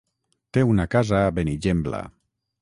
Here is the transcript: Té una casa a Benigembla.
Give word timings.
Té 0.57 0.63
una 0.69 0.85
casa 0.95 1.19
a 1.27 1.35
Benigembla. 1.41 2.01